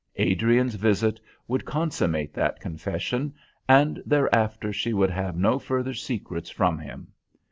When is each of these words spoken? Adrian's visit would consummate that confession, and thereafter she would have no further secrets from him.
Adrian's 0.15 0.73
visit 0.73 1.19
would 1.47 1.63
consummate 1.63 2.33
that 2.33 2.59
confession, 2.59 3.35
and 3.69 4.01
thereafter 4.03 4.73
she 4.73 4.93
would 4.93 5.11
have 5.11 5.35
no 5.37 5.59
further 5.59 5.93
secrets 5.93 6.49
from 6.49 6.79
him. 6.79 7.09